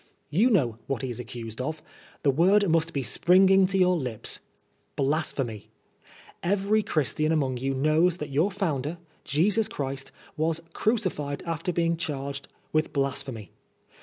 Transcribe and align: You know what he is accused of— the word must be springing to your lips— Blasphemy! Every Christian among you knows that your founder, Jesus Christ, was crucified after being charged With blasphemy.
You 0.31 0.49
know 0.49 0.79
what 0.87 1.03
he 1.03 1.11
is 1.11 1.19
accused 1.19 1.61
of— 1.61 1.83
the 2.23 2.31
word 2.31 2.67
must 2.67 2.91
be 2.91 3.03
springing 3.03 3.67
to 3.67 3.77
your 3.77 3.95
lips— 3.95 4.39
Blasphemy! 4.95 5.67
Every 6.41 6.81
Christian 6.81 7.31
among 7.31 7.57
you 7.57 7.75
knows 7.75 8.17
that 8.17 8.31
your 8.31 8.49
founder, 8.49 8.97
Jesus 9.25 9.67
Christ, 9.67 10.11
was 10.35 10.59
crucified 10.73 11.43
after 11.45 11.71
being 11.71 11.97
charged 11.97 12.47
With 12.73 12.91
blasphemy. 12.91 13.51